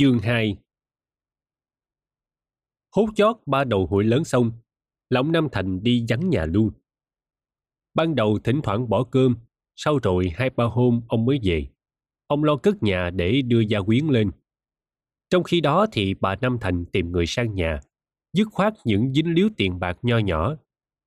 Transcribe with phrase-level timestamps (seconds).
[0.00, 0.56] Chương 2
[2.96, 4.52] Hốt chót ba đầu hội lớn xong,
[5.10, 6.70] Lão Nam Thành đi vắng nhà luôn.
[7.94, 9.36] Ban đầu thỉnh thoảng bỏ cơm,
[9.76, 11.68] sau rồi hai ba hôm ông mới về.
[12.26, 14.30] Ông lo cất nhà để đưa gia quyến lên.
[15.30, 17.80] Trong khi đó thì bà Nam Thành tìm người sang nhà,
[18.32, 20.56] dứt khoát những dính líu tiền bạc nho nhỏ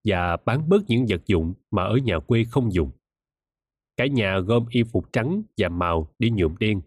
[0.05, 2.91] và bán bớt những vật dụng mà ở nhà quê không dùng.
[3.97, 6.81] Cả nhà gom y phục trắng và màu đi nhuộm đen.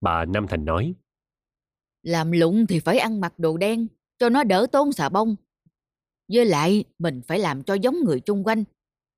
[0.00, 0.94] Bà Nam Thành nói,
[2.02, 3.86] làm lụng thì phải ăn mặc đồ đen,
[4.18, 5.36] cho nó đỡ tốn xà bông.
[6.32, 8.64] Với lại, mình phải làm cho giống người chung quanh.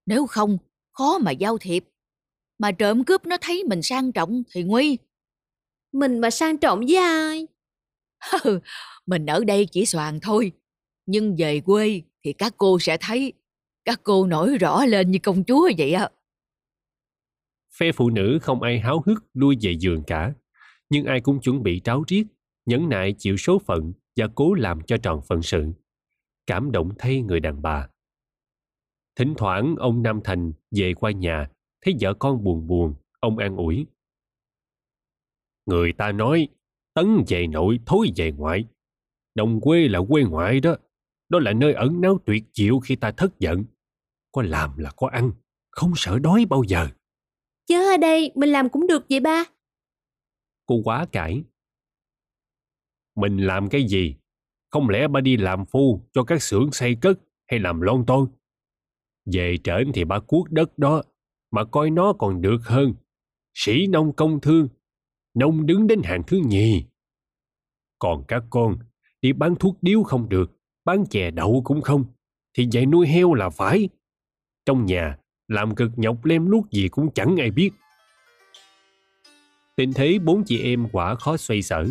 [0.06, 0.59] Nếu không,
[0.92, 1.84] khó mà giao thiệp.
[2.59, 4.98] Mà trộm cướp nó thấy mình sang trọng thì nguy.
[5.92, 7.47] Mình mà sang trọng với ai?
[9.06, 10.53] mình ở đây chỉ soàn thôi.
[11.06, 13.33] Nhưng về quê thì các cô sẽ thấy
[13.84, 16.11] các cô nổi rõ lên như công chúa vậy ạ.
[17.78, 20.33] Phe phụ nữ không ai háo hức lui về giường cả,
[20.91, 22.25] nhưng ai cũng chuẩn bị tráo riết,
[22.66, 25.72] nhẫn nại chịu số phận và cố làm cho tròn phận sự.
[26.47, 27.89] Cảm động thay người đàn bà.
[29.16, 31.50] Thỉnh thoảng ông Nam Thành về qua nhà,
[31.84, 33.86] thấy vợ con buồn buồn, ông an ủi.
[35.66, 36.48] Người ta nói,
[36.94, 38.64] tấn về nội, thối về ngoại.
[39.34, 40.77] Đồng quê là quê ngoại đó.
[41.28, 43.64] Đó là nơi ẩn náu tuyệt diệu khi ta thất giận.
[44.33, 45.33] Có làm là có ăn,
[45.70, 46.89] không sợ đói bao giờ.
[47.67, 49.44] Chớ ở đây mình làm cũng được vậy ba.
[50.67, 51.44] Cô quá cãi.
[53.17, 54.15] Mình làm cái gì?
[54.70, 57.19] Không lẽ ba đi làm phu cho các xưởng xây cất
[57.51, 58.27] hay làm lon ton?
[59.33, 61.03] Về trển thì ba cuốc đất đó,
[61.51, 62.95] mà coi nó còn được hơn.
[63.55, 64.69] Sĩ nông công thương,
[65.35, 66.85] nông đứng đến hàng thứ nhì.
[67.98, 68.79] Còn các con,
[69.23, 70.53] đi bán thuốc điếu không được,
[70.85, 72.05] bán chè đậu cũng không,
[72.55, 73.89] thì dạy nuôi heo là phải.
[74.67, 77.70] Trong nhà, làm cực nhọc lem luốc gì cũng chẳng ai biết.
[79.77, 81.87] Tình thế bốn chị em quả khó xoay sở.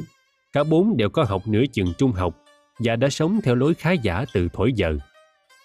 [0.54, 2.38] Cả bốn đều có học nửa chừng trung học
[2.80, 4.98] và đã sống theo lối khá giả từ thổi giờ.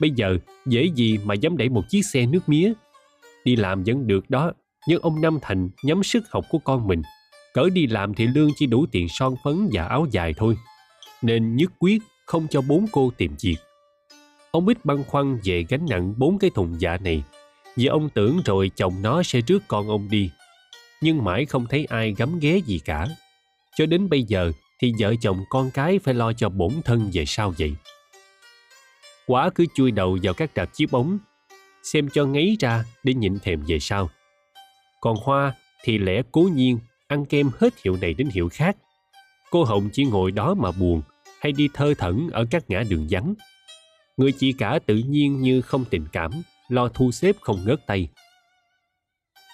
[0.01, 2.73] Bây giờ, dễ gì mà dám đẩy một chiếc xe nước mía.
[3.45, 4.53] Đi làm vẫn được đó,
[4.89, 7.03] nhưng ông Nam Thành nhắm sức học của con mình.
[7.55, 10.57] Cỡ đi làm thì lương chỉ đủ tiền son phấn và áo dài thôi.
[11.23, 13.57] Nên nhất quyết không cho bốn cô tìm việc.
[14.51, 17.23] Ông Bích băn khoăn về gánh nặng bốn cái thùng dạ này
[17.77, 20.31] vì ông tưởng rồi chồng nó sẽ rước con ông đi.
[21.01, 23.07] Nhưng mãi không thấy ai gắm ghé gì cả.
[23.77, 27.25] Cho đến bây giờ thì vợ chồng con cái phải lo cho bổn thân về
[27.27, 27.75] sau vậy.
[29.27, 31.19] Quá cứ chui đầu vào các rạp chiếu bóng,
[31.83, 34.11] xem cho ngấy ra để nhịn thèm về sau.
[35.01, 36.79] Còn Hoa thì lẽ cố nhiên
[37.09, 38.77] ăn kem hết hiệu này đến hiệu khác.
[39.51, 41.03] Cô Hồng chỉ ngồi đó mà buồn
[41.41, 43.35] hay đi thơ thẩn ở các ngã đường vắng.
[44.17, 46.31] Người chị cả tự nhiên như không tình cảm,
[46.69, 48.09] lo thu xếp không ngớt tay.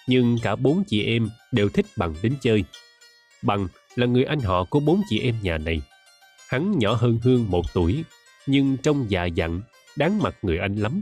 [0.07, 2.63] Nhưng cả bốn chị em đều thích Bằng đến chơi.
[3.41, 5.81] Bằng là người anh họ của bốn chị em nhà này.
[6.49, 8.03] Hắn nhỏ hơn Hương một tuổi,
[8.47, 9.61] nhưng trông già dặn,
[9.95, 11.01] đáng mặt người anh lắm.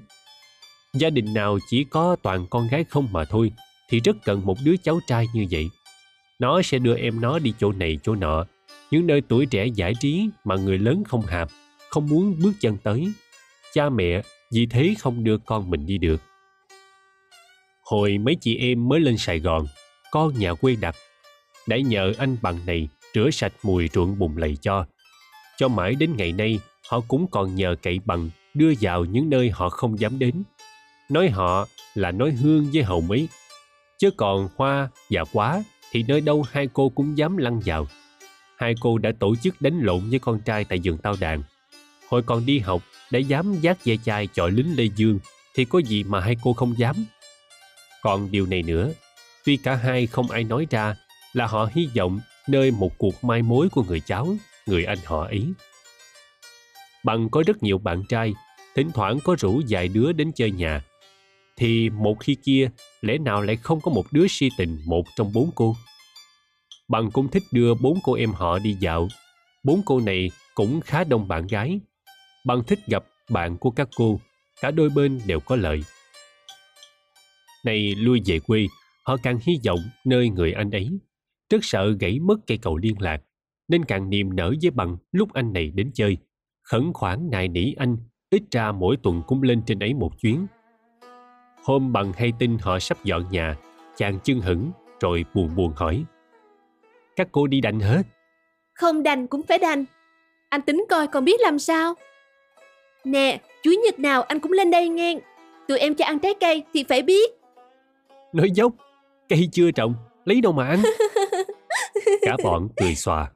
[0.93, 3.51] Gia đình nào chỉ có toàn con gái không mà thôi,
[3.89, 5.69] thì rất cần một đứa cháu trai như vậy.
[6.39, 8.45] Nó sẽ đưa em nó đi chỗ này chỗ nọ,
[8.91, 11.49] những nơi tuổi trẻ giải trí mà người lớn không hạp,
[11.89, 13.11] không muốn bước chân tới.
[13.73, 14.21] Cha mẹ
[14.51, 16.21] vì thế không đưa con mình đi được.
[17.83, 19.65] Hồi mấy chị em mới lên Sài Gòn,
[20.11, 20.95] con nhà quê đặt,
[21.67, 24.85] đã nhờ anh bằng này rửa sạch mùi ruộng bùn lầy cho.
[25.57, 26.59] Cho mãi đến ngày nay,
[26.89, 30.43] họ cũng còn nhờ cậy bằng đưa vào những nơi họ không dám đến.
[31.09, 33.27] Nói họ là nói hương với hầu mấy.
[33.99, 37.87] Chứ còn hoa và quá thì nơi đâu hai cô cũng dám lăn vào.
[38.57, 41.43] Hai cô đã tổ chức đánh lộn với con trai tại vườn tao đàn.
[42.09, 42.81] Hồi còn đi học,
[43.11, 45.19] đã dám giác dây chai chọi lính Lê Dương
[45.55, 47.05] thì có gì mà hai cô không dám.
[48.01, 48.91] Còn điều này nữa,
[49.45, 50.95] tuy cả hai không ai nói ra
[51.33, 54.35] là họ hy vọng nơi một cuộc mai mối của người cháu,
[54.65, 55.53] người anh họ ấy.
[57.03, 58.33] Bằng có rất nhiều bạn trai,
[58.75, 60.83] thỉnh thoảng có rủ vài đứa đến chơi nhà,
[61.55, 62.69] thì một khi kia
[63.01, 65.75] lẽ nào lại không có một đứa si tình một trong bốn cô.
[66.87, 69.07] Bằng cũng thích đưa bốn cô em họ đi dạo.
[69.63, 71.79] Bốn cô này cũng khá đông bạn gái.
[72.45, 74.19] Bằng thích gặp bạn của các cô,
[74.61, 75.83] cả đôi bên đều có lợi.
[77.63, 78.67] Này lui về quê,
[79.03, 80.89] họ càng hy vọng nơi người anh ấy.
[81.53, 83.21] Rất sợ gãy mất cây cầu liên lạc,
[83.67, 86.17] nên càng niềm nở với bằng lúc anh này đến chơi.
[86.63, 87.97] Khẩn khoản nài nỉ anh,
[88.29, 90.47] ít ra mỗi tuần cũng lên trên ấy một chuyến.
[91.63, 93.57] Hôm bằng hay tin họ sắp dọn nhà,
[93.95, 96.03] chàng chân hững rồi buồn buồn hỏi.
[97.15, 98.03] Các cô đi đành hết?
[98.73, 99.85] Không đành cũng phải đành.
[100.49, 101.93] Anh tính coi còn biết làm sao.
[103.03, 105.19] Nè, Chủ nhật nào anh cũng lên đây nghe.
[105.67, 107.31] Tụi em cho ăn trái cây thì phải biết.
[108.33, 108.73] Nói dốc,
[109.29, 109.95] cây chưa trồng,
[110.25, 110.81] lấy đâu mà ăn.
[112.21, 113.31] Cả bọn cười xòa.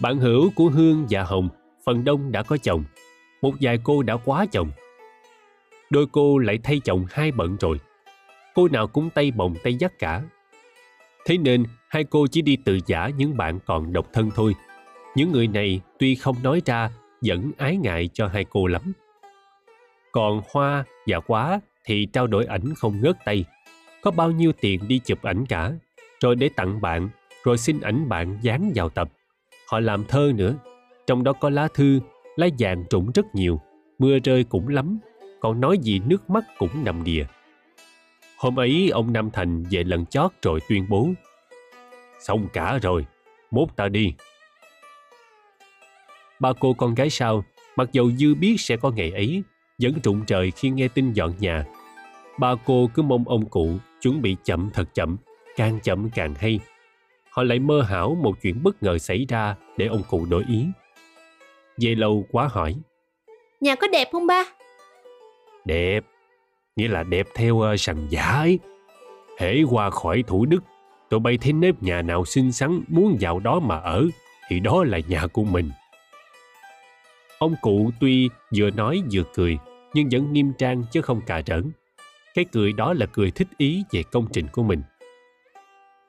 [0.00, 1.48] Bạn hữu của Hương và Hồng,
[1.84, 2.84] phần đông đã có chồng.
[3.42, 4.70] Một vài cô đã quá chồng.
[5.90, 7.80] Đôi cô lại thay chồng hai bận rồi.
[8.54, 10.22] Cô nào cũng tay bồng tay dắt cả.
[11.26, 14.54] Thế nên hai cô chỉ đi từ giả những bạn còn độc thân thôi.
[15.14, 16.90] Những người này tuy không nói ra,
[17.22, 18.92] vẫn ái ngại cho hai cô lắm.
[20.12, 23.44] Còn Hoa và Quá thì trao đổi ảnh không ngớt tay.
[24.02, 25.72] Có bao nhiêu tiền đi chụp ảnh cả,
[26.20, 27.08] rồi để tặng bạn,
[27.44, 29.08] rồi xin ảnh bạn dán vào tập.
[29.68, 30.54] Họ làm thơ nữa,
[31.06, 32.00] trong đó có lá thư,
[32.36, 33.60] lá vàng trũng rất nhiều,
[33.98, 34.98] mưa rơi cũng lắm,
[35.40, 37.24] còn nói gì nước mắt cũng nằm đìa.
[38.38, 41.08] Hôm ấy ông Nam Thành về lần chót rồi tuyên bố
[42.20, 43.06] Xong cả rồi,
[43.50, 44.14] mốt ta đi.
[46.40, 47.44] Ba cô con gái sau,
[47.76, 49.42] mặc dầu dư biết sẽ có ngày ấy,
[49.82, 51.64] vẫn trụng trời khi nghe tin dọn nhà.
[52.38, 55.16] Ba cô cứ mong ông cụ chuẩn bị chậm thật chậm,
[55.56, 56.60] càng chậm càng hay.
[57.30, 60.66] Họ lại mơ hảo một chuyện bất ngờ xảy ra để ông cụ đổi ý.
[61.78, 62.76] Về lâu quá hỏi.
[63.60, 64.44] Nhà có đẹp không ba?
[65.64, 66.04] Đẹp,
[66.76, 68.58] nghĩa là đẹp theo uh, sằng giả ấy.
[69.38, 70.60] Hễ qua khỏi Thủ Đức,
[71.10, 74.06] tụi bay thấy nếp nhà nào xinh xắn muốn vào đó mà ở,
[74.48, 75.70] thì đó là nhà của mình.
[77.38, 79.58] Ông cụ tuy vừa nói vừa cười,
[79.94, 81.70] nhưng vẫn nghiêm trang chứ không cà rỡn.
[82.34, 84.82] Cái cười đó là cười thích ý về công trình của mình.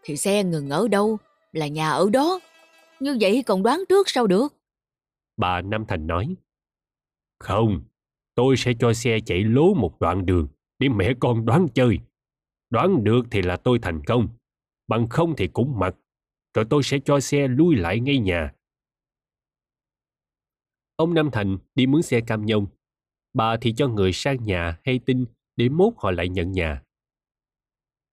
[0.03, 1.17] Thì xe ngừng ở đâu
[1.51, 2.39] là nhà ở đó.
[2.99, 4.53] Như vậy còn đoán trước sao được?
[5.37, 6.35] Bà Nam Thành nói.
[7.39, 7.83] Không,
[8.35, 10.47] tôi sẽ cho xe chạy lố một đoạn đường
[10.79, 11.99] để mẹ con đoán chơi.
[12.69, 14.29] Đoán được thì là tôi thành công,
[14.87, 15.95] bằng không thì cũng mặc.
[16.53, 18.53] Rồi tôi sẽ cho xe lui lại ngay nhà.
[20.95, 22.67] Ông Nam Thành đi mướn xe cam nhông.
[23.33, 26.81] Bà thì cho người sang nhà hay tin để mốt họ lại nhận nhà.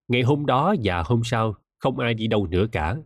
[0.09, 2.97] Ngày hôm đó và hôm sau, không ai đi đâu nữa cả.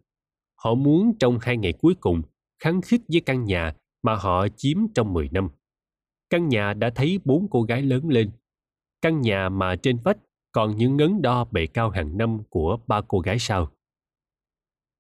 [0.57, 2.23] Họ muốn trong hai ngày cuối cùng
[2.63, 5.49] kháng khích với căn nhà mà họ chiếm trong 10 năm.
[6.31, 8.31] Căn nhà đã thấy bốn cô gái lớn lên.
[9.01, 10.19] Căn nhà mà trên vách
[10.53, 13.71] còn những ngấn đo bề cao hàng năm của ba cô gái sau.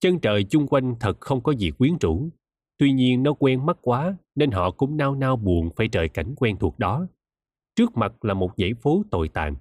[0.00, 2.28] Chân trời chung quanh thật không có gì quyến rũ.
[2.78, 6.34] Tuy nhiên nó quen mắt quá nên họ cũng nao nao buồn phải trời cảnh
[6.36, 7.06] quen thuộc đó.
[7.76, 9.56] Trước mặt là một dãy phố tồi tàn.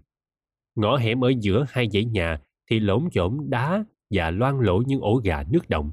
[0.75, 5.01] Ngõ hẻm ở giữa hai dãy nhà thì lỗm chỗm đá và loang lổ những
[5.01, 5.91] ổ gà nước động.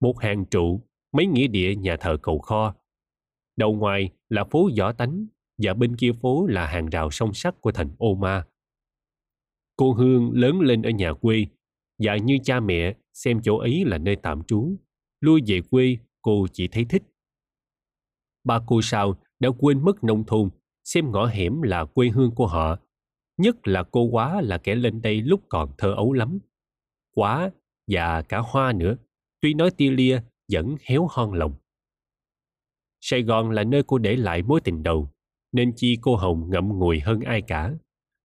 [0.00, 0.80] Một hàng trụ,
[1.12, 2.74] mấy nghĩa địa nhà thờ cầu kho.
[3.56, 5.26] Đầu ngoài là phố võ tánh
[5.58, 8.46] và bên kia phố là hàng rào song sắt của thành Ô Ma.
[9.76, 11.46] Cô Hương lớn lên ở nhà quê
[11.98, 14.76] và như cha mẹ xem chỗ ấy là nơi tạm trú.
[15.20, 17.02] Lui về quê cô chỉ thấy thích.
[18.44, 20.50] Ba cô sao đã quên mất nông thôn,
[20.84, 22.78] xem ngõ hẻm là quê hương của họ.
[23.36, 26.38] Nhất là cô quá là kẻ lên đây lúc còn thơ ấu lắm.
[27.14, 27.50] Quá
[27.86, 28.96] và cả hoa nữa,
[29.40, 30.20] tuy nói tia lia
[30.52, 31.54] vẫn héo hon lòng.
[33.00, 35.10] Sài Gòn là nơi cô để lại mối tình đầu,
[35.52, 37.74] nên chi cô Hồng ngậm ngùi hơn ai cả.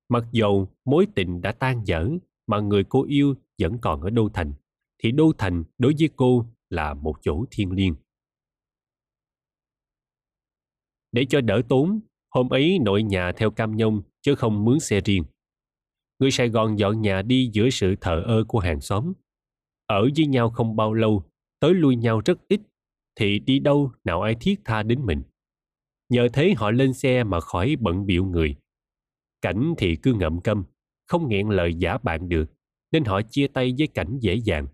[0.10, 2.10] Mặc dầu mối tình đã tan dở
[2.48, 4.54] mà người cô yêu vẫn còn ở Đô Thành,
[4.98, 7.96] thì Đô Thành đối với cô là một chỗ thiên liêng.
[11.12, 12.00] Để cho đỡ tốn,
[12.36, 15.24] hôm ấy nội nhà theo cam nhông chứ không mướn xe riêng.
[16.20, 19.14] Người Sài Gòn dọn nhà đi giữa sự thờ ơ của hàng xóm.
[19.86, 21.24] Ở với nhau không bao lâu,
[21.60, 22.62] tới lui nhau rất ít,
[23.16, 25.24] thì đi đâu nào ai thiết tha đến mình.
[26.10, 28.56] Nhờ thế họ lên xe mà khỏi bận biệu người.
[29.42, 30.64] Cảnh thì cứ ngậm câm,
[31.08, 32.46] không nghẹn lời giả bạn được,
[32.92, 34.68] nên họ chia tay với cảnh dễ dàng.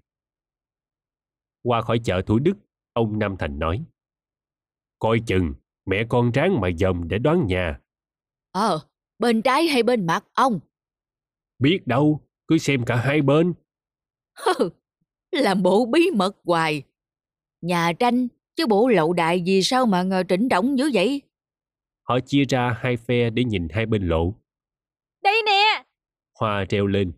[1.63, 2.53] Qua khỏi chợ Thủ Đức,
[2.93, 3.83] ông Nam Thành nói.
[4.99, 5.53] Coi chừng,
[5.85, 7.79] mẹ con ráng mà dòm để đoán nhà.
[8.51, 8.79] Ờ,
[9.19, 10.59] bên trái hay bên mặt ông?
[11.59, 13.53] Biết đâu, cứ xem cả hai bên.
[14.45, 14.69] Hừ,
[15.31, 16.83] làm bộ bí mật hoài.
[17.61, 21.21] Nhà tranh, chứ bộ lậu đại gì sao mà ngờ trịnh trọng dữ vậy?
[22.03, 24.33] Họ chia ra hai phe để nhìn hai bên lộ.
[25.23, 25.83] Đây nè!
[26.39, 27.11] Hoa treo lên.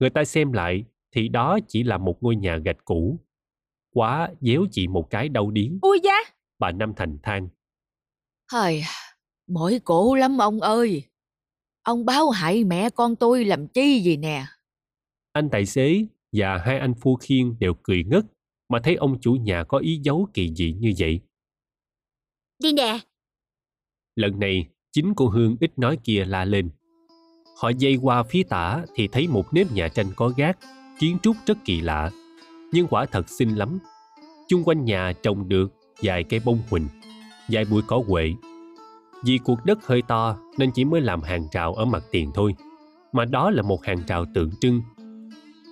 [0.00, 3.20] Người ta xem lại thì đó chỉ là một ngôi nhà gạch cũ.
[3.94, 5.78] Quá déo chị một cái đau điếng.
[5.82, 6.16] Ui da!
[6.64, 7.48] Bà Năm Thành than.
[8.52, 8.82] Hời,
[9.46, 11.02] mỏi cổ lắm ông ơi.
[11.82, 14.46] Ông báo hại mẹ con tôi làm chi gì nè.
[15.32, 18.24] Anh tài xế và hai anh phu khiên đều cười ngất
[18.68, 21.20] mà thấy ông chủ nhà có ý giấu kỳ dị như vậy.
[22.62, 22.98] Đi nè!
[24.16, 26.70] Lần này, chính cô Hương ít nói kia la lên.
[27.56, 30.58] Họ dây qua phía tả thì thấy một nếp nhà tranh có gác,
[30.98, 32.10] kiến trúc rất kỳ lạ,
[32.72, 33.78] nhưng quả thật xinh lắm.
[34.48, 36.86] Chung quanh nhà trồng được vài cây bông huỳnh,
[37.48, 38.32] vài bụi cỏ quệ.
[39.24, 42.54] Vì cuộc đất hơi to nên chỉ mới làm hàng rào ở mặt tiền thôi,
[43.12, 44.82] mà đó là một hàng rào tượng trưng.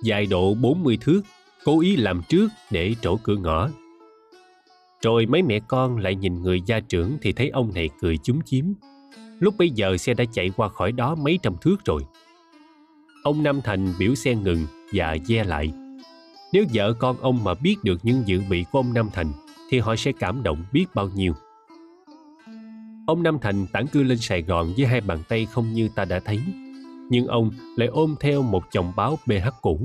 [0.03, 1.21] Dài độ 40 thước,
[1.63, 3.69] cố ý làm trước để trổ cửa ngõ.
[5.01, 8.39] Rồi mấy mẹ con lại nhìn người gia trưởng thì thấy ông này cười chúm
[8.45, 8.73] chím.
[9.39, 12.01] Lúc bây giờ xe đã chạy qua khỏi đó mấy trăm thước rồi.
[13.23, 15.71] Ông Nam Thành biểu xe ngừng và ve lại.
[16.53, 19.31] Nếu vợ con ông mà biết được những dự bị của ông Nam Thành
[19.73, 21.33] thì họ sẽ cảm động biết bao nhiêu.
[23.07, 26.05] Ông Nam Thành tản cư lên Sài Gòn với hai bàn tay không như ta
[26.05, 26.39] đã thấy.
[27.09, 29.79] Nhưng ông lại ôm theo một chồng báo BH cũ.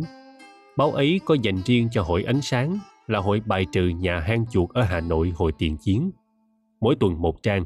[0.76, 4.47] Báo ấy có dành riêng cho hội ánh sáng là hội bài trừ nhà hang
[4.50, 6.11] chuột ở Hà Nội hồi tiền chiến.
[6.80, 7.64] Mỗi tuần một trang.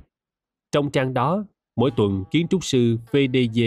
[0.72, 1.44] Trong trang đó,
[1.76, 3.60] mỗi tuần kiến trúc sư VDG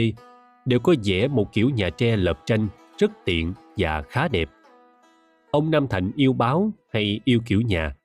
[0.65, 4.49] đều có vẽ một kiểu nhà tre lợp tranh rất tiện và khá đẹp.
[5.51, 7.95] Ông Nam Thạnh yêu báo hay yêu kiểu nhà?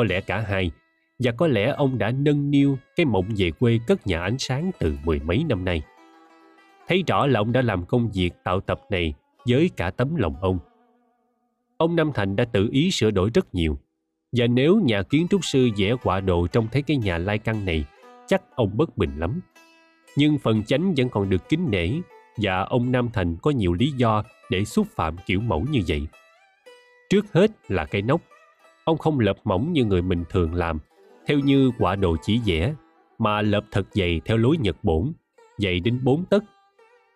[0.00, 0.70] Có lẽ cả hai,
[1.18, 4.70] và có lẽ ông đã nâng niu cái mộng về quê cất nhà ánh sáng
[4.78, 5.82] từ mười mấy năm nay.
[6.88, 9.14] Thấy rõ là ông đã làm công việc tạo tập này
[9.48, 10.58] với cả tấm lòng ông.
[11.76, 13.78] Ông Nam Thành đã tự ý sửa đổi rất nhiều.
[14.32, 17.64] Và nếu nhà kiến trúc sư vẽ quả đồ trong thấy cái nhà lai căn
[17.64, 17.84] này,
[18.26, 19.40] chắc ông bất bình lắm.
[20.16, 21.90] Nhưng phần chánh vẫn còn được kính nể
[22.36, 26.06] và ông Nam Thành có nhiều lý do để xúc phạm kiểu mẫu như vậy.
[27.10, 28.20] Trước hết là cái nóc.
[28.84, 30.78] Ông không lợp mỏng như người mình thường làm,
[31.26, 32.74] theo như quả đồ chỉ vẽ,
[33.18, 35.12] mà lợp thật dày theo lối Nhật bổn,
[35.58, 36.44] dày đến 4 tấc.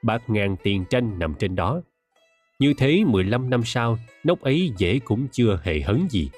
[0.02, 1.80] Bạc ngàn tiền tranh nằm trên đó.
[2.58, 6.30] Như thế 15 năm sau, nóc ấy dễ cũng chưa hề hấn gì.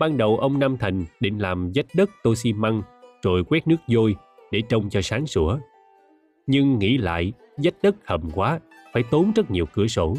[0.00, 2.82] Ban đầu ông Nam Thành định làm vách đất tô xi măng
[3.22, 4.16] rồi quét nước vôi
[4.50, 5.58] để trông cho sáng sủa.
[6.46, 8.60] Nhưng nghĩ lại, vách đất hầm quá,
[8.92, 10.16] phải tốn rất nhiều cửa sổ,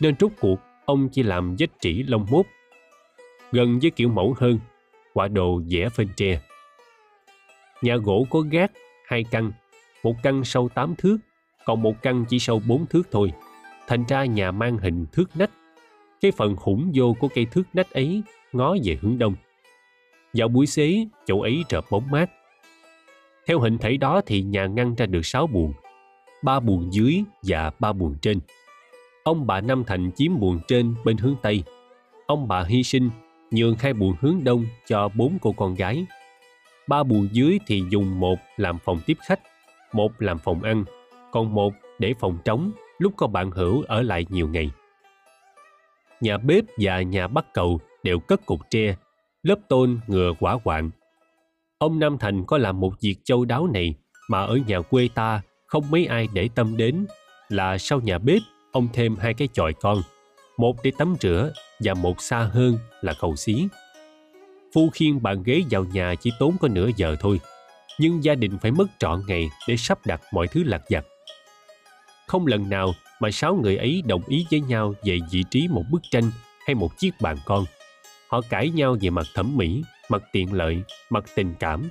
[0.00, 2.46] nên rút cuộc ông chỉ làm vách trĩ lông mốt.
[3.52, 4.58] Gần với kiểu mẫu hơn,
[5.14, 6.40] quả đồ vẽ phên tre.
[7.82, 8.72] Nhà gỗ có gác,
[9.06, 9.52] hai căn,
[10.02, 11.18] một căn sâu 8 thước,
[11.64, 13.32] còn một căn chỉ sâu 4 thước thôi.
[13.86, 15.50] Thành ra nhà mang hình thước nách.
[16.20, 18.22] Cái phần hủng vô của cây thước nách ấy
[18.52, 19.34] ngó về hướng đông.
[20.34, 22.30] Vào buổi xế, chỗ ấy rợp bóng mát.
[23.46, 25.72] Theo hình thể đó thì nhà ngăn ra được 6 buồng,
[26.42, 28.40] ba buồng dưới và ba buồng trên.
[29.22, 31.62] Ông bà Nam Thành chiếm buồng trên bên hướng Tây.
[32.26, 33.10] Ông bà hy sinh
[33.50, 36.06] nhường hai buồng hướng Đông cho bốn cô con gái.
[36.88, 39.40] Ba buồng dưới thì dùng một làm phòng tiếp khách,
[39.92, 40.84] một làm phòng ăn,
[41.32, 44.70] còn một để phòng trống lúc có bạn hữu ở lại nhiều ngày.
[46.20, 48.96] Nhà bếp và nhà bắt cầu đều cất cục tre,
[49.42, 50.90] lớp tôn ngừa quả quạng.
[51.78, 53.94] Ông Nam Thành có làm một việc châu đáo này
[54.28, 57.06] mà ở nhà quê ta không mấy ai để tâm đến
[57.48, 59.98] là sau nhà bếp ông thêm hai cái chòi con,
[60.58, 63.68] một để tắm rửa và một xa hơn là cầu xí.
[64.74, 67.40] Phu khiên bàn ghế vào nhà chỉ tốn có nửa giờ thôi,
[67.98, 71.04] nhưng gia đình phải mất trọn ngày để sắp đặt mọi thứ lặt vặt.
[72.26, 75.84] Không lần nào mà sáu người ấy đồng ý với nhau về vị trí một
[75.90, 76.30] bức tranh
[76.66, 77.64] hay một chiếc bàn con.
[78.28, 81.88] Họ cãi nhau về mặt thẩm mỹ, mặt tiện lợi, mặt tình cảm.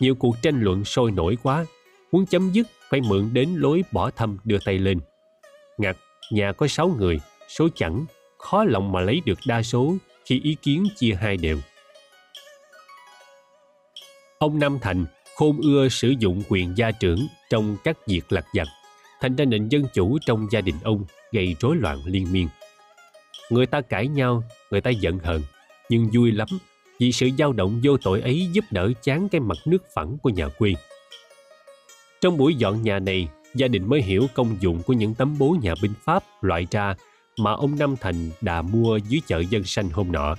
[0.00, 1.66] Nhiều cuộc tranh luận sôi nổi quá,
[2.12, 5.00] muốn chấm dứt phải mượn đến lối bỏ thăm đưa tay lên.
[5.78, 5.96] Ngặt,
[6.32, 8.04] nhà có sáu người, số chẵn,
[8.40, 9.94] khó lòng mà lấy được đa số
[10.24, 11.58] khi ý kiến chia hai đều.
[14.38, 15.04] Ông Nam Thành
[15.34, 18.68] khôn ưa sử dụng quyền gia trưởng trong các việc lặt vặt,
[19.20, 22.48] thành ra nền dân chủ trong gia đình ông gây rối loạn liên miên.
[23.50, 25.42] Người ta cãi nhau, người ta giận hờn,
[25.88, 26.48] nhưng vui lắm
[26.98, 30.30] vì sự dao động vô tội ấy giúp đỡ chán cái mặt nước phẳng của
[30.30, 30.74] nhà quê.
[32.20, 35.56] Trong buổi dọn nhà này, gia đình mới hiểu công dụng của những tấm bố
[35.62, 36.94] nhà binh Pháp loại ra
[37.42, 40.36] mà ông Nam Thành đã mua dưới chợ dân sanh hôm nọ.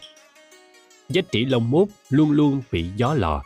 [1.10, 3.44] Giá trị lông mốt luôn luôn bị gió lò.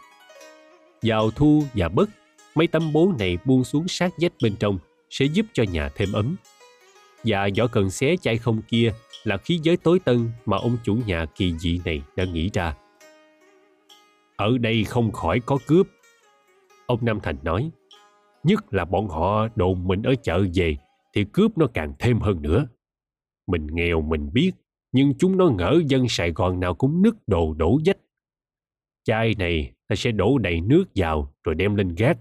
[1.02, 2.10] Vào thu và bất,
[2.56, 6.12] mấy tấm bố này buông xuống sát vách bên trong sẽ giúp cho nhà thêm
[6.12, 6.36] ấm.
[7.24, 8.94] Và vỏ cần xé chai không kia
[9.24, 12.76] là khí giới tối tân mà ông chủ nhà kỳ dị này đã nghĩ ra.
[14.36, 15.88] Ở đây không khỏi có cướp.
[16.86, 17.72] Ông Nam Thành nói,
[18.44, 20.78] nhất là bọn họ đồn mình ở chợ về
[21.14, 22.66] thì cướp nó càng thêm hơn nữa.
[23.48, 24.52] Mình nghèo mình biết,
[24.92, 27.98] nhưng chúng nó ngỡ dân Sài Gòn nào cũng nứt đồ đổ dách.
[29.04, 32.18] Chai này ta sẽ đổ đầy nước vào rồi đem lên gác.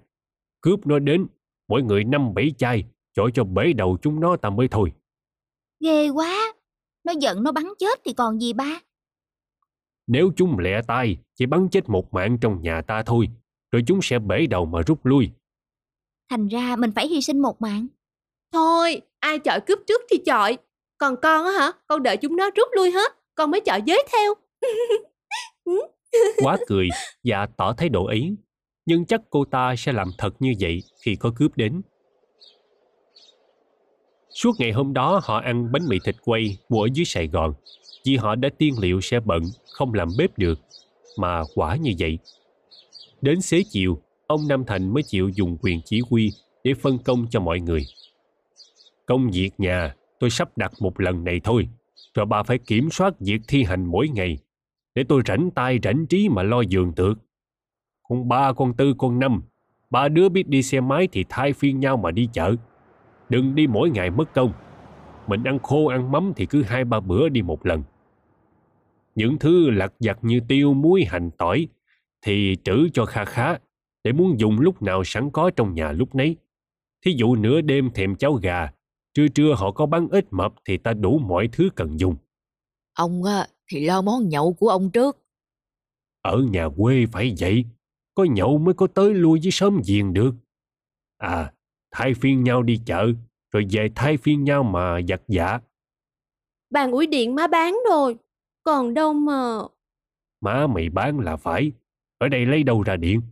[0.60, 1.26] Cướp nó đến,
[1.68, 4.92] mỗi người năm bảy chai, cho cho bể đầu chúng nó ta mới thôi.
[5.80, 6.54] Ghê quá,
[7.04, 8.80] nó giận nó bắn chết thì còn gì ba.
[10.06, 13.28] Nếu chúng lẹ tay, chỉ bắn chết một mạng trong nhà ta thôi,
[13.72, 15.30] rồi chúng sẽ bể đầu mà rút lui.
[16.30, 17.86] Thành ra mình phải hy sinh một mạng.
[18.52, 20.58] Thôi, ai chọi cướp trước thì chọi.
[21.04, 21.72] Còn con á hả?
[21.86, 24.34] Con đợi chúng nó rút lui hết, con mới chọn giới theo.
[25.64, 25.80] Ừ.
[26.42, 26.88] Quá cười
[27.24, 28.34] và tỏ thái độ ý.
[28.86, 31.82] Nhưng chắc cô ta sẽ làm thật như vậy khi có cướp đến.
[34.30, 37.54] Suốt ngày hôm đó họ ăn bánh mì thịt quay mua ở dưới Sài Gòn
[38.04, 39.42] vì họ đã tiên liệu sẽ bận,
[39.72, 40.58] không làm bếp được.
[41.18, 42.18] mà quả như vậy.
[43.20, 46.32] Đến xế chiều, ông Nam Thành mới chịu dùng quyền chỉ huy
[46.64, 47.86] để phân công cho mọi người.
[49.06, 51.68] Công việc nhà tôi sắp đặt một lần này thôi,
[52.14, 54.38] rồi bà phải kiểm soát việc thi hành mỗi ngày,
[54.94, 57.18] để tôi rảnh tay rảnh trí mà lo giường tược.
[58.08, 59.42] Con ba, con tư, con năm,
[59.90, 62.54] ba đứa biết đi xe máy thì thay phiên nhau mà đi chợ.
[63.28, 64.52] Đừng đi mỗi ngày mất công.
[65.26, 67.82] Mình ăn khô ăn mắm thì cứ hai ba bữa đi một lần.
[69.14, 71.68] Những thứ lặt vặt như tiêu, muối, hành, tỏi
[72.22, 73.58] thì trữ cho kha khá
[74.04, 76.36] để muốn dùng lúc nào sẵn có trong nhà lúc nấy.
[77.04, 78.72] Thí dụ nửa đêm thèm cháo gà,
[79.14, 82.16] trưa trưa họ có bán ít mập thì ta đủ mọi thứ cần dùng.
[82.94, 85.18] Ông á, thì lo món nhậu của ông trước.
[86.22, 87.64] Ở nhà quê phải vậy,
[88.14, 90.34] có nhậu mới có tới lui với sớm giềng được.
[91.18, 91.52] À,
[91.90, 93.12] thay phiên nhau đi chợ,
[93.52, 95.60] rồi về thay phiên nhau mà giặt giả.
[96.70, 98.16] Bàn ủi điện má bán rồi.
[98.62, 99.58] Còn đâu mà...
[100.40, 101.72] Má mày bán là phải,
[102.18, 103.22] ở đây lấy đâu ra điện.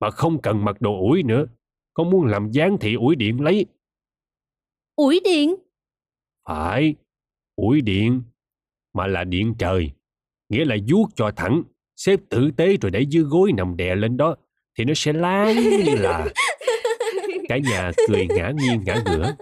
[0.00, 1.46] Mà không cần mặc đồ ủi nữa,
[1.94, 3.66] con muốn làm gián thị ủi điện lấy.
[4.96, 5.54] Ủi điện?
[6.48, 6.94] Phải,
[7.56, 8.22] ủi điện,
[8.94, 9.90] mà là điện trời.
[10.48, 11.62] Nghĩa là vuốt cho thẳng,
[11.96, 14.36] xếp tử tế rồi để dưới gối nằm đè lên đó,
[14.78, 16.26] thì nó sẽ láng như là...
[17.48, 19.34] Cả nhà cười ngã nghiêng ngã ngửa.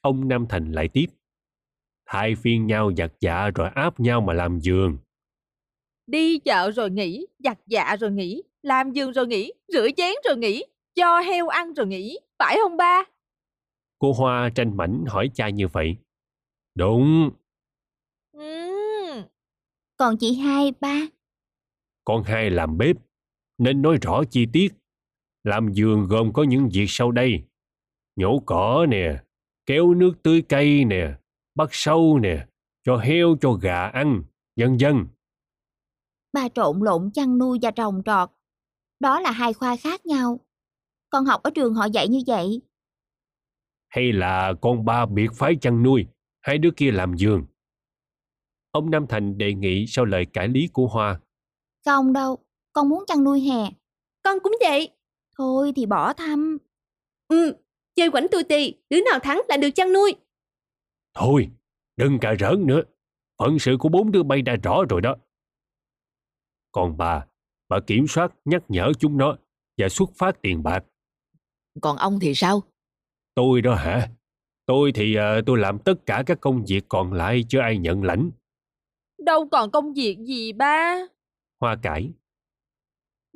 [0.00, 1.06] Ông Nam Thành lại tiếp.
[2.06, 4.98] Thay phiên nhau giặt dạ rồi áp nhau mà làm giường.
[6.06, 10.36] Đi chợ rồi nghỉ, giặt dạ rồi nghỉ, làm giường rồi nghỉ, rửa chén rồi
[10.36, 13.04] nghỉ, cho heo ăn rồi nghỉ, phải không ba?
[14.04, 15.96] Cô Hoa tranh mảnh hỏi cha như vậy.
[16.74, 17.30] Đúng,
[18.32, 19.22] Ừm,
[19.96, 21.06] Còn chị hai, ba.
[22.04, 22.96] con hai làm bếp,
[23.58, 24.74] nên nói rõ chi tiết.
[25.44, 27.44] Làm giường gồm có những việc sau đây.
[28.16, 29.22] Nhổ cỏ nè,
[29.66, 31.18] kéo nước tưới cây nè,
[31.54, 32.46] bắt sâu nè,
[32.82, 34.22] cho heo cho gà ăn,
[34.56, 35.06] vân vân.
[36.32, 38.30] Ba trộn lộn chăn nuôi và trồng trọt.
[39.00, 40.40] Đó là hai khoa khác nhau.
[41.10, 42.60] Con học ở trường họ dạy như vậy.
[43.94, 46.06] Hay là con ba biệt phái chăn nuôi,
[46.40, 47.46] hai đứa kia làm giường.
[48.70, 51.20] Ông Nam Thành đề nghị sau lời cải lý của Hoa.
[51.84, 52.38] Không đâu,
[52.72, 53.70] con muốn chăn nuôi hè.
[54.22, 54.90] Con cũng vậy.
[55.36, 56.58] Thôi thì bỏ thăm.
[57.28, 57.56] Ừ,
[57.94, 60.14] chơi quảnh tui tì, đứa nào thắng là được chăn nuôi.
[61.14, 61.48] Thôi,
[61.96, 62.82] đừng cà rỡn nữa.
[63.38, 65.16] Phận sự của bốn đứa bay đã rõ rồi đó.
[66.72, 67.26] Còn bà,
[67.68, 69.36] bà kiểm soát nhắc nhở chúng nó
[69.78, 70.84] và xuất phát tiền bạc.
[71.80, 72.62] Còn ông thì sao?
[73.34, 74.08] Tôi đó hả?
[74.66, 78.02] Tôi thì ờ, tôi làm tất cả các công việc còn lại chứ ai nhận
[78.02, 78.30] lãnh.
[79.18, 80.98] đâu còn công việc gì ba?
[81.60, 82.12] Hoa cải,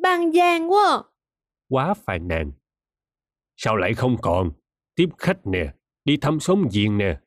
[0.03, 1.03] Bàn gian quá.
[1.69, 2.53] quá phàn nàn.
[3.57, 4.53] Sao lại không còn?
[4.95, 5.73] Tiếp khách nè,
[6.05, 7.19] đi thăm xóm giềng nè.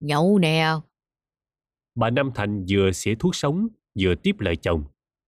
[0.00, 0.66] Nhậu nè.
[1.94, 3.68] Bà Nam Thành vừa xỉa thuốc sống,
[4.00, 4.84] vừa tiếp lời chồng.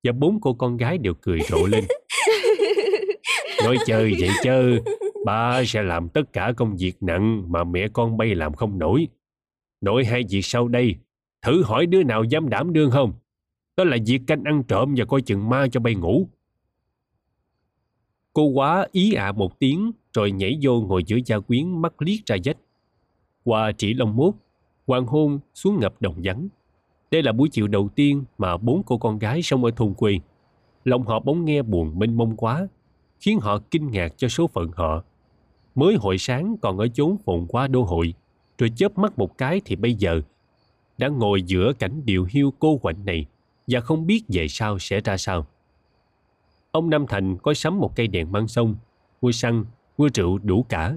[0.07, 1.85] Và bốn cô con gái đều cười rộ lên.
[3.65, 4.81] Nói chơi vậy chứ,
[5.25, 9.09] ba sẽ làm tất cả công việc nặng mà mẹ con bay làm không nổi.
[9.81, 10.95] Nội hai việc sau đây,
[11.43, 13.13] thử hỏi đứa nào dám đảm đương không?
[13.77, 16.29] Đó là việc canh ăn trộm và coi chừng ma cho bay ngủ.
[18.33, 22.27] Cô quá ý ạ một tiếng rồi nhảy vô ngồi giữa gia quyến mắt liếc
[22.27, 22.57] ra dách.
[23.45, 24.35] Qua chỉ lông mốt,
[24.87, 26.49] hoàng hôn xuống ngập đồng vắng.
[27.11, 30.19] Đây là buổi chiều đầu tiên mà bốn cô con gái sống ở thôn quê.
[30.85, 32.69] Lòng họ bỗng nghe buồn mênh mông quá,
[33.21, 35.05] khiến họ kinh ngạc cho số phận họ.
[35.75, 38.15] Mới hội sáng còn ở chốn phồn qua đô hội,
[38.59, 40.21] rồi chớp mắt một cái thì bây giờ
[40.99, 43.27] đã ngồi giữa cảnh điều hiu cô quạnh này
[43.67, 45.47] và không biết về sau sẽ ra sao.
[46.71, 48.75] Ông Nam Thành có sắm một cây đèn mang sông,
[49.23, 49.65] mua xăng,
[49.99, 50.95] mua rượu đủ cả.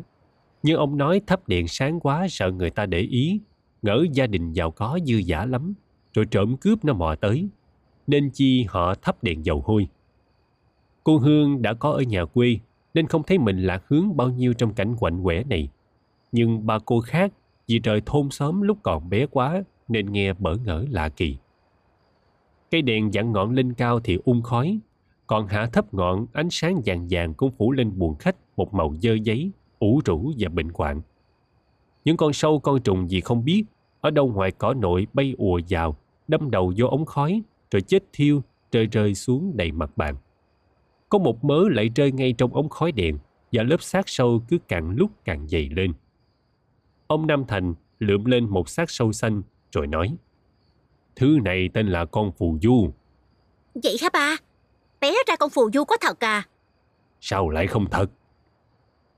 [0.64, 3.40] Nhưng ông nói thắp đèn sáng quá sợ người ta để ý,
[3.82, 5.74] ngỡ gia đình giàu có dư giả lắm,
[6.14, 7.48] rồi trộm cướp nó mò tới.
[8.08, 9.88] Nên chi họ thắp đèn dầu hôi.
[11.04, 12.60] Cô Hương đã có ở nhà quê
[12.94, 15.70] nên không thấy mình lạc hướng bao nhiêu trong cảnh quạnh quẻ này.
[16.32, 17.34] Nhưng ba cô khác
[17.68, 21.38] vì trời thôn xóm lúc còn bé quá nên nghe bỡ ngỡ lạ kỳ.
[22.72, 24.80] Cây đèn dặn ngọn lên cao thì ung khói,
[25.28, 28.96] còn hạ thấp ngọn ánh sáng vàng vàng cũng phủ lên buồn khách một màu
[29.02, 31.02] dơ giấy, ủ rũ và bệnh quạng.
[32.06, 33.64] Những con sâu con trùng gì không biết,
[34.02, 35.98] ở đâu ngoài cỏ nội bay ùa vào,
[36.28, 40.16] đâm đầu vô ống khói, rồi chết thiêu, rơi rơi xuống đầy mặt bàn.
[41.10, 43.18] Có một mớ lại rơi ngay trong ống khói đèn
[43.52, 45.94] và lớp xác sâu cứ càng lúc càng dày lên.
[47.08, 49.42] Ông Nam Thành lượm lên một xác sâu xanh
[49.72, 50.16] rồi nói
[51.16, 52.90] Thứ này tên là con phù du.
[53.84, 54.38] Vậy hả ba?
[55.00, 56.44] Té ra con phù du có thật à?
[57.22, 58.08] Sao lại không thật?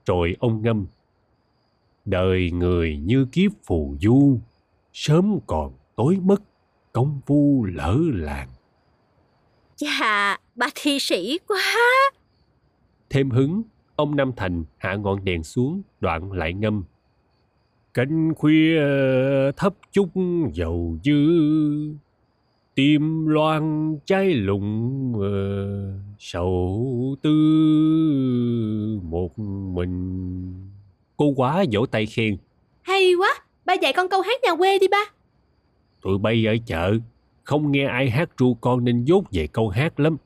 [0.05, 0.85] Rồi ông ngâm
[2.05, 4.39] Đời người như kiếp phù du
[4.93, 6.41] Sớm còn tối mất
[6.91, 8.49] Công phu lỡ làng
[9.75, 11.61] Chà, bà thi sĩ quá.
[13.09, 13.63] Thêm hứng,
[13.95, 16.83] ông Nam Thành hạ ngọn đèn xuống, đoạn lại ngâm.
[17.93, 18.81] Cánh khuya
[19.57, 20.09] thấp chút
[20.53, 21.17] dầu dư,
[22.75, 25.13] tim loan cháy lùng
[26.19, 27.29] sầu tư
[29.03, 29.39] một
[29.73, 30.71] mình.
[31.17, 32.37] Cô quá vỗ tay khen.
[32.81, 33.29] Hay quá,
[33.65, 35.05] ba dạy con câu hát nhà quê đi ba.
[36.01, 36.93] Tụi bay ở chợ,
[37.43, 40.17] không nghe ai hát ru con nên dốt về câu hát lắm.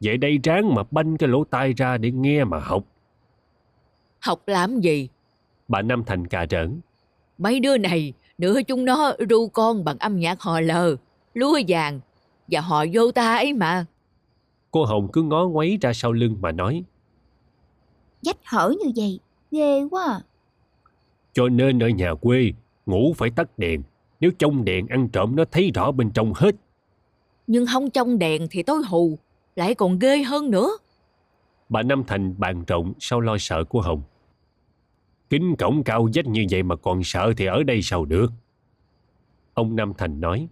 [0.00, 2.84] Vậy đây ráng mà banh cái lỗ tai ra để nghe mà học.
[4.20, 5.08] Học làm gì?
[5.68, 6.80] Bà Nam Thành cà rỡn.
[7.38, 10.96] Mấy đứa này, nửa chúng nó ru con bằng âm nhạc hò lờ,
[11.34, 12.00] lúa vàng
[12.48, 13.86] và họ vô ta ấy mà.
[14.70, 16.84] Cô Hồng cứ ngó ngoáy ra sau lưng mà nói.
[18.22, 20.20] Dách hở như vậy, ghê quá à.
[21.32, 22.52] Cho nên ở nhà quê,
[22.86, 23.82] ngủ phải tắt đèn.
[24.20, 26.54] Nếu trong đèn ăn trộm nó thấy rõ bên trong hết.
[27.46, 29.18] Nhưng không trong đèn thì tối hù,
[29.58, 30.70] lại còn ghê hơn nữa.
[31.68, 34.02] Bà Nam Thành bàn rộng sau lo sợ của Hồng.
[35.30, 38.32] Kính cổng cao dách như vậy mà còn sợ thì ở đây sao được?
[39.54, 40.48] Ông Nam Thành nói.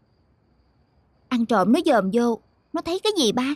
[1.28, 2.40] Ăn trộm nó dòm vô,
[2.72, 3.54] nó thấy cái gì ba?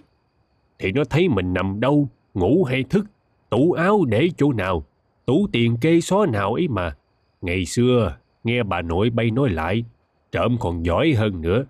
[0.79, 3.05] Thì nó thấy mình nằm đâu, ngủ hay thức,
[3.51, 4.85] tủ áo để chỗ nào,
[5.27, 6.97] tủ tiền kê xó nào ấy mà.
[7.41, 9.85] Ngày xưa, nghe bà nội bay nói lại,
[10.33, 11.65] trộm còn giỏi hơn nữa.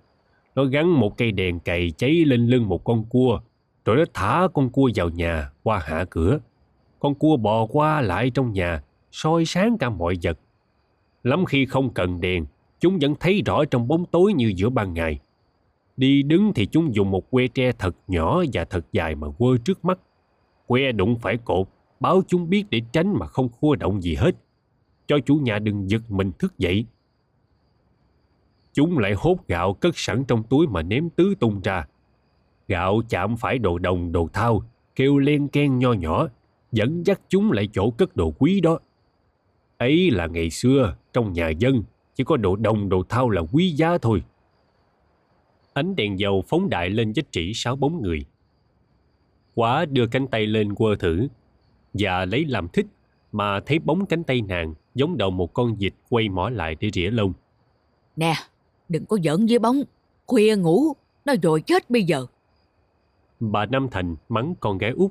[0.55, 3.41] Nó gắn một cây đèn cày cháy lên lưng một con cua,
[3.85, 6.39] rồi nó thả con cua vào nhà qua hạ cửa.
[6.99, 10.39] Con cua bò qua lại trong nhà, soi sáng cả mọi vật.
[11.23, 12.47] Lắm khi không cần đèn,
[12.81, 15.19] chúng vẫn thấy rõ trong bóng tối như giữa ban ngày.
[15.97, 19.59] Đi đứng thì chúng dùng một que tre thật nhỏ và thật dài mà quơ
[19.65, 19.99] trước mắt.
[20.67, 21.69] Que đụng phải cột,
[22.01, 24.35] báo chúng biết để tránh mà không khua động gì hết.
[25.07, 26.87] Cho chủ nhà đừng giật mình thức dậy.
[28.73, 31.87] Chúng lại hốt gạo cất sẵn trong túi mà ném tứ tung ra.
[32.71, 34.63] Gạo chạm phải đồ đồng đồ thao,
[34.97, 36.29] kêu len ken nho nhỏ,
[36.73, 38.79] dẫn dắt chúng lại chỗ cất đồ quý đó.
[39.79, 41.83] Ấy là ngày xưa, trong nhà dân,
[42.15, 44.23] chỉ có đồ đồng đồ thao là quý giá thôi.
[45.73, 48.25] Ánh đèn dầu phóng đại lên vách chỉ sáu bóng người.
[49.55, 51.29] Quá đưa cánh tay lên quơ thử,
[51.93, 52.87] và lấy làm thích
[53.33, 56.91] mà thấy bóng cánh tay nàng giống đầu một con vịt quay mỏ lại để
[56.93, 57.33] rỉa lông.
[58.17, 58.35] Nè,
[58.89, 59.83] đừng có giỡn với bóng.
[60.27, 60.93] Khuya ngủ,
[61.25, 62.27] nó rồi chết bây giờ.
[63.41, 65.11] Bà Nam Thành mắng con gái út.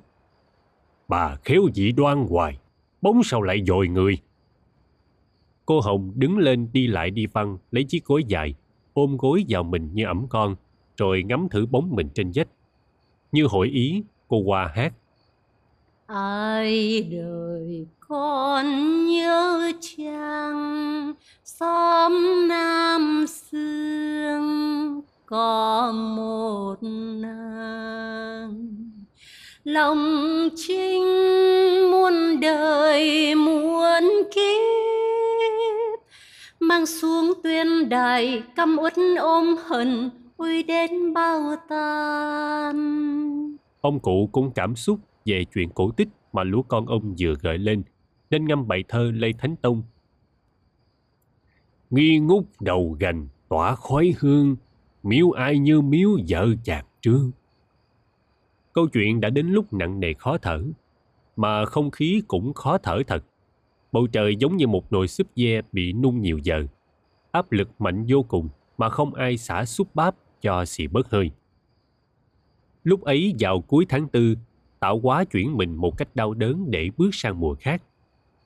[1.07, 2.59] Bà khéo dị đoan hoài,
[3.01, 4.17] bóng sao lại dội người.
[5.65, 8.55] Cô Hồng đứng lên đi lại đi văn, lấy chiếc gối dài,
[8.93, 10.55] ôm gối vào mình như ẩm con,
[10.97, 12.47] rồi ngắm thử bóng mình trên vách.
[13.31, 14.93] Như hội ý, cô qua hát.
[16.07, 18.65] ai đời con
[19.05, 21.13] nhớ chăng
[21.43, 22.13] xóm
[22.47, 26.75] nam sương có một
[27.21, 28.67] nàng
[29.63, 29.99] lòng
[30.55, 31.03] trinh
[31.91, 34.03] muôn đời muôn
[34.35, 35.99] kiếp
[36.59, 42.77] mang xuống tuyên đài căm uất ôm hận uy đến bao tan
[43.81, 47.57] Ông cụ cũng cảm xúc về chuyện cổ tích mà lũ con ông vừa gợi
[47.57, 47.83] lên,
[48.29, 49.83] nên ngâm bài thơ Lê Thánh Tông.
[51.89, 54.55] Nghi ngút đầu gành tỏa khói hương,
[55.09, 57.31] miếu ai như miếu vợ chàng trương.
[58.73, 60.63] Câu chuyện đã đến lúc nặng nề khó thở,
[61.35, 63.23] mà không khí cũng khó thở thật.
[63.91, 66.65] Bầu trời giống như một nồi súp dê bị nung nhiều giờ.
[67.31, 71.31] Áp lực mạnh vô cùng mà không ai xả súp báp cho xì bớt hơi.
[72.83, 74.35] Lúc ấy vào cuối tháng tư,
[74.79, 77.83] tạo quá chuyển mình một cách đau đớn để bước sang mùa khác.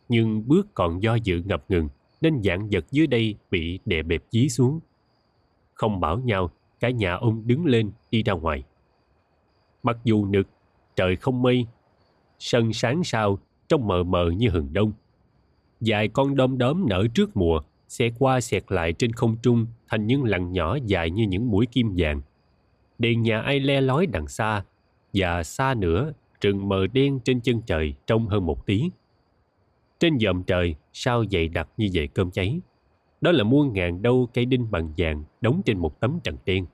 [0.10, 1.90] Nhưng bước còn do dự ngập ngừng,
[2.22, 4.80] nên dạng vật dưới đây bị đè bẹp dí xuống.
[5.74, 8.64] Không bảo nhau, cả nhà ông đứng lên đi ra ngoài.
[9.84, 10.48] Mặc dù nực,
[10.96, 11.68] trời không mây,
[12.40, 14.92] sân sáng sao, trông mờ mờ như hừng đông.
[15.82, 20.08] Dài con đom đóm nở trước mùa, xẹt qua xẹt lại trên không trung thành
[20.08, 22.22] những lằn nhỏ dài như những mũi kim vàng.
[22.98, 24.64] Đèn nhà ai le lói đằng xa,
[25.14, 28.90] và xa nữa rừng mờ đen trên chân trời trong hơn một tiếng.
[30.00, 32.60] Trên dòm trời, sao dày đặc như dày cơm cháy.
[33.24, 36.66] Đó là muôn ngàn đâu cây đinh bằng vàng đóng trên một tấm trần đen.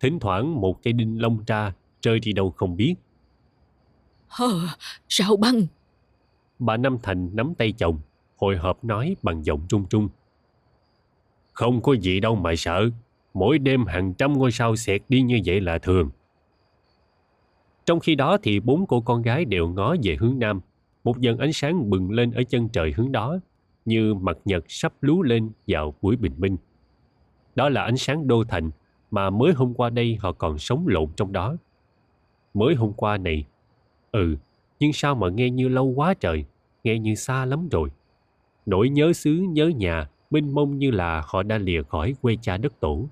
[0.00, 1.72] Thỉnh thoảng một cây đinh lông ra,
[2.02, 2.94] rơi đi đâu không biết.
[4.28, 4.46] Hơ,
[5.08, 5.66] sao băng?
[6.58, 8.00] Bà Năm Thành nắm tay chồng,
[8.36, 10.08] hồi hộp nói bằng giọng trung trung.
[11.52, 12.90] Không có gì đâu mà sợ,
[13.34, 16.10] mỗi đêm hàng trăm ngôi sao xẹt đi như vậy là thường.
[17.84, 20.60] Trong khi đó thì bốn cô con gái đều ngó về hướng nam.
[21.04, 23.38] Một dần ánh sáng bừng lên ở chân trời hướng đó,
[23.84, 26.56] như mặt nhật sắp lú lên vào buổi bình minh.
[27.54, 28.70] Đó là ánh sáng đô thành
[29.10, 31.56] mà mới hôm qua đây họ còn sống lộn trong đó.
[32.54, 33.46] Mới hôm qua này.
[34.12, 34.36] Ừ,
[34.80, 36.44] nhưng sao mà nghe như lâu quá trời,
[36.84, 37.88] nghe như xa lắm rồi.
[38.66, 42.56] Nỗi nhớ xứ nhớ nhà, mênh mông như là họ đã lìa khỏi quê cha
[42.56, 43.08] đất tổ.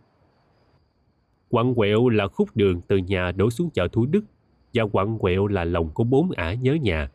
[1.50, 4.24] Quặng quẹo là khúc đường từ nhà đổ xuống chợ Thủ Đức
[4.74, 7.10] và quặng quẹo là lòng của bốn ả nhớ nhà.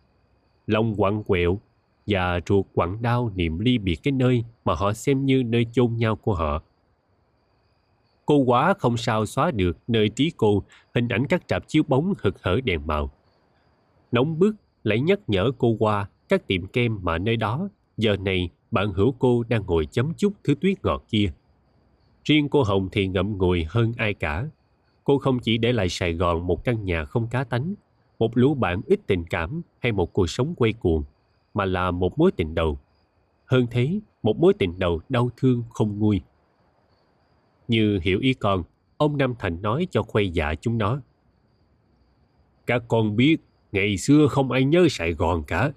[0.68, 1.60] Lòng quặng quẹo
[2.08, 5.98] và ruột quặn đau niệm ly biệt cái nơi mà họ xem như nơi chôn
[5.98, 6.64] nhau của họ.
[8.26, 10.64] Cô quá không sao xóa được nơi trí cô
[10.96, 13.12] hình ảnh các trạp chiếu bóng hực hở đèn màu.
[14.12, 18.50] Nóng bức lại nhắc nhở cô qua các tiệm kem mà nơi đó giờ này
[18.72, 21.32] bạn hữu cô đang ngồi chấm chút thứ tuyết ngọt kia.
[22.24, 24.46] Riêng cô Hồng thì ngậm ngùi hơn ai cả.
[25.04, 27.74] Cô không chỉ để lại Sài Gòn một căn nhà không cá tánh,
[28.20, 31.04] một lũ bạn ít tình cảm hay một cuộc sống quay cuồng,
[31.56, 32.80] mà là một mối tình đầu.
[33.46, 36.22] Hơn thế, một mối tình đầu đau thương không nguôi.
[37.68, 38.64] Như hiểu ý con,
[38.98, 41.00] ông Nam Thành nói cho khuây dạ chúng nó.
[42.66, 43.38] Các con biết,
[43.72, 45.72] ngày xưa không ai nhớ Sài Gòn cả,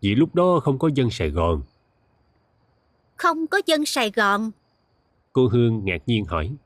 [0.00, 1.62] vì lúc đó không có dân Sài Gòn.
[3.16, 4.50] Không có dân Sài Gòn.
[5.32, 6.56] Cô Hương ngạc nhiên hỏi.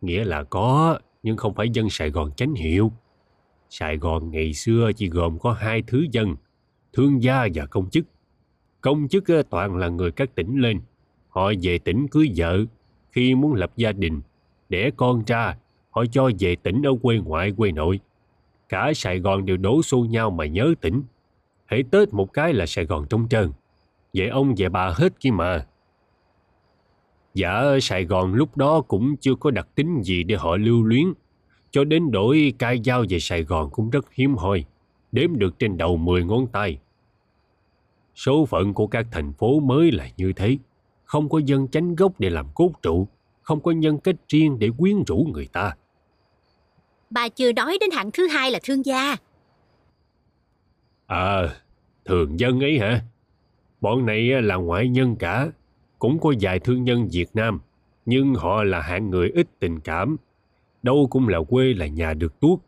[0.00, 2.92] Nghĩa là có, nhưng không phải dân Sài Gòn chánh hiệu.
[3.70, 6.36] Sài Gòn ngày xưa chỉ gồm có hai thứ dân,
[6.98, 8.04] thương gia và công chức.
[8.80, 10.80] Công chức ờ, toàn là người các tỉnh lên.
[11.28, 12.64] Họ về tỉnh cưới vợ,
[13.12, 14.20] khi muốn lập gia đình,
[14.68, 15.56] đẻ con ra,
[15.90, 18.00] họ cho về tỉnh ở quê ngoại quê nội.
[18.68, 21.02] Cả Sài Gòn đều đổ xô nhau mà nhớ tỉnh.
[21.64, 23.52] Hãy Tết một cái là Sài Gòn trống trơn.
[24.14, 25.66] vậy ông về bà hết kia mà.
[27.34, 31.12] Dạ Sài Gòn lúc đó cũng chưa có đặc tính gì để họ lưu luyến.
[31.70, 34.64] Cho đến đổi cai giao về Sài Gòn cũng rất hiếm hoi.
[35.12, 36.78] Đếm được trên đầu 10 ngón tay.
[38.18, 40.58] Số phận của các thành phố mới là như thế.
[41.04, 43.08] Không có dân chánh gốc để làm cốt trụ.
[43.42, 45.76] Không có nhân cách riêng để quyến rũ người ta.
[47.10, 49.16] Bà chưa nói đến hạng thứ hai là thương gia.
[51.06, 51.42] À,
[52.04, 53.02] thường dân ấy hả?
[53.80, 55.48] Bọn này là ngoại nhân cả.
[55.98, 57.60] Cũng có vài thương nhân Việt Nam.
[58.06, 60.16] Nhưng họ là hạng người ít tình cảm.
[60.82, 62.58] Đâu cũng là quê là nhà được tuốt.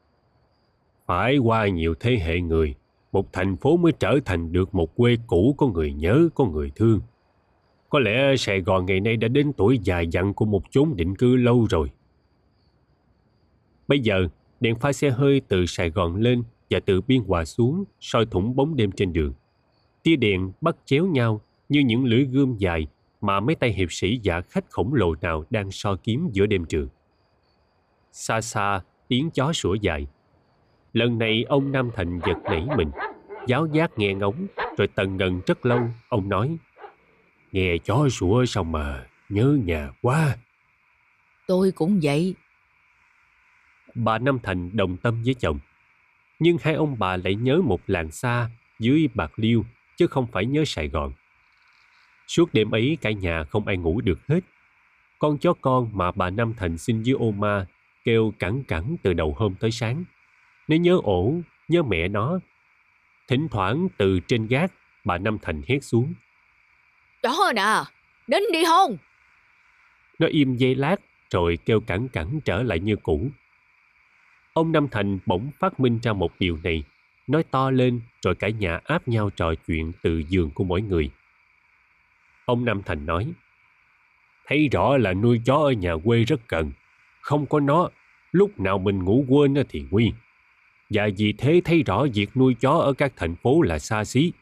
[1.06, 2.74] Phải qua nhiều thế hệ người,
[3.12, 6.72] một thành phố mới trở thành được một quê cũ có người nhớ, có người
[6.76, 7.00] thương.
[7.88, 11.16] Có lẽ Sài Gòn ngày nay đã đến tuổi dài dặn của một chốn định
[11.16, 11.90] cư lâu rồi.
[13.88, 14.28] Bây giờ,
[14.60, 18.56] đèn pha xe hơi từ Sài Gòn lên và từ Biên Hòa xuống soi thủng
[18.56, 19.32] bóng đêm trên đường.
[20.02, 22.86] Tia đèn bắt chéo nhau như những lưỡi gươm dài
[23.20, 26.64] mà mấy tay hiệp sĩ giả khách khổng lồ nào đang so kiếm giữa đêm
[26.64, 26.88] trường.
[28.12, 30.06] Xa xa, tiếng chó sủa dài.
[30.92, 32.90] Lần này ông Nam Thành giật nảy mình,
[33.46, 36.56] giáo giác nghe ngóng, rồi tần ngần rất lâu, ông nói
[37.52, 40.36] Nghe chó sủa xong mà, nhớ nhà quá.
[41.46, 42.34] Tôi cũng vậy.
[43.94, 45.58] Bà Nam Thành đồng tâm với chồng.
[46.38, 49.64] Nhưng hai ông bà lại nhớ một làng xa dưới Bạc Liêu,
[49.96, 51.12] chứ không phải nhớ Sài Gòn.
[52.26, 54.40] Suốt đêm ấy cả nhà không ai ngủ được hết.
[55.18, 57.66] Con chó con mà bà Nam Thành sinh với ô ma
[58.04, 60.04] kêu cẳng cẳng từ đầu hôm tới sáng.
[60.70, 61.34] Nó nhớ ổ,
[61.68, 62.38] nhớ mẹ nó.
[63.28, 64.72] Thỉnh thoảng từ trên gác,
[65.04, 66.14] bà Nam Thành hét xuống.
[67.22, 67.82] Chó nè,
[68.26, 68.96] đến đi hôn.
[70.18, 70.96] Nó im dây lát
[71.30, 73.28] rồi kêu cẳng cẳng trở lại như cũ.
[74.52, 76.84] Ông Nam Thành bỗng phát minh ra một điều này,
[77.26, 81.10] nói to lên rồi cả nhà áp nhau trò chuyện từ giường của mỗi người.
[82.44, 83.32] Ông Nam Thành nói,
[84.46, 86.72] thấy rõ là nuôi chó ở nhà quê rất cần.
[87.20, 87.88] Không có nó,
[88.32, 90.12] lúc nào mình ngủ quên thì nguy.
[90.90, 94.32] Và vì thế thấy rõ việc nuôi chó ở các thành phố là xa xí.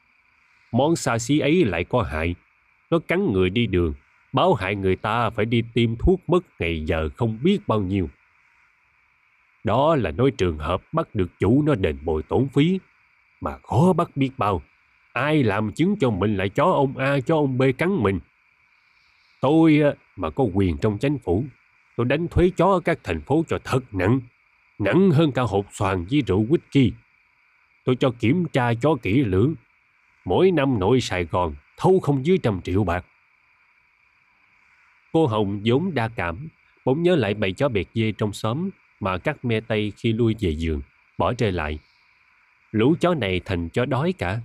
[0.73, 2.35] Món xa xí ấy lại có hại.
[2.91, 3.95] Nó cắn người đi đường,
[4.33, 8.09] báo hại người ta phải đi tiêm thuốc mất ngày giờ không biết bao nhiêu.
[9.65, 12.79] Đó là nói trường hợp bắt được chủ nó đền bồi tổn phí,
[13.41, 14.63] mà khó bắt biết bao.
[15.13, 18.21] Ai làm chứng cho mình lại chó ông A cho ông B cắn mình.
[19.41, 19.81] Tôi
[20.17, 21.45] mà có quyền trong chánh phủ,
[21.97, 24.21] tôi đánh thuế chó ở các thành phố cho thật nặng,
[24.79, 26.91] nặng hơn cả hộp xoàn với rượu whisky.
[27.85, 29.55] Tôi cho kiểm tra chó kỹ lưỡng.
[30.25, 33.05] Mỗi năm nội Sài Gòn thâu không dưới trăm triệu bạc.
[35.13, 36.49] Cô Hồng vốn đa cảm,
[36.85, 40.35] bỗng nhớ lại bầy chó bẹt dê trong xóm mà các me tây khi lui
[40.41, 40.83] về giường,
[41.19, 41.79] bỏ rơi lại.
[42.73, 44.41] Lũ chó này thành chó đói cả,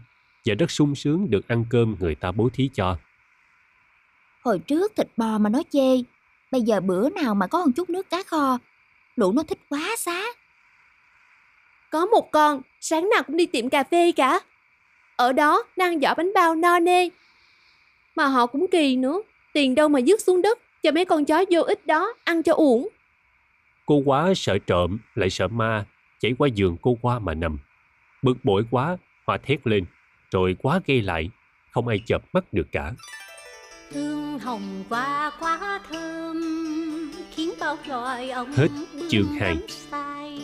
[0.45, 2.97] và rất sung sướng được ăn cơm người ta bố thí cho.
[4.41, 6.01] Hồi trước thịt bò mà nó chê,
[6.51, 8.57] bây giờ bữa nào mà có một chút nước cá kho,
[9.15, 10.23] lũ nó thích quá xá.
[11.89, 14.39] Có một con, sáng nào cũng đi tiệm cà phê cả.
[15.15, 17.09] Ở đó, nó ăn giỏ bánh bao no nê.
[18.15, 19.21] Mà họ cũng kỳ nữa,
[19.53, 22.53] tiền đâu mà dứt xuống đất cho mấy con chó vô ích đó ăn cho
[22.53, 22.89] uổng.
[23.85, 25.85] Cô quá sợ trộm lại sợ ma,
[26.19, 27.57] chạy qua giường cô qua mà nằm.
[28.21, 29.85] Bực bội quá, Hoa thét lên,
[30.31, 31.29] rồi quá gây lại,
[31.71, 32.91] không ai chợp mắt được cả.
[33.91, 36.62] Hương hồng qua quá thơm
[37.63, 38.67] Hết
[39.09, 39.55] chương hai.
[39.55, 40.39] đắm say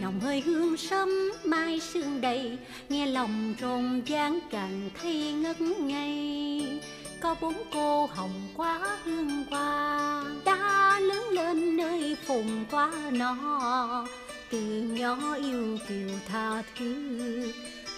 [0.00, 1.08] Nồng hơi hương sớm
[1.44, 2.58] mai sương đầy.
[2.88, 6.80] Nghe lòng rộn ràng càng thấy ngất ngây.
[7.20, 10.24] Có bốn cô hồng quá hương hoa.
[10.44, 14.06] Đã lớn lên nơi phùng qua nó
[14.50, 17.52] Từ nhỏ yêu kiều tha thứ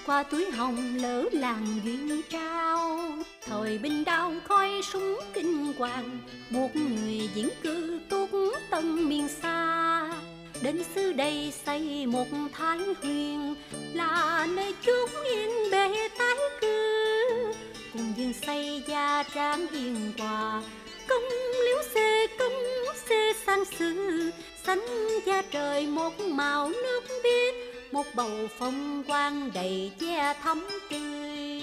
[0.07, 3.01] qua túi hồng lỡ làng duyên trao.
[3.47, 6.19] Thời binh đao khói súng kinh hoàng,
[6.51, 8.31] một người diễn cư túc
[8.71, 10.11] tân miền xa.
[10.62, 13.55] Đến xứ đây xây một thái huyền,
[13.95, 17.53] là nơi chốn yên bề tái cư.
[17.93, 20.62] Cùng dương xây gia trang hiền hòa,
[21.09, 21.23] công
[21.65, 22.53] liễu xê, công
[23.09, 24.31] xê sang sư.
[24.67, 31.62] Xanh da trời một màu nước biếc một bầu phong quang đầy che thắm tươi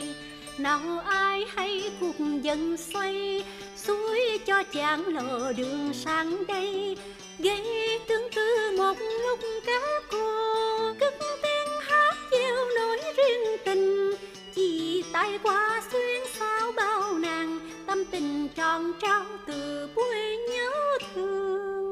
[0.60, 3.44] nào ai hay cuộc dân xoay,
[3.76, 6.98] suối cho chàng lờ đường sang đây.
[7.40, 14.12] Gây tương tư một lúc cá cô cất tiếng hát gieo nỗi riêng tình.
[14.56, 20.72] Chỉ tay qua xuyên sao bao nàng, tâm tình tròn trao từ buổi nhớ
[21.16, 21.89] thương.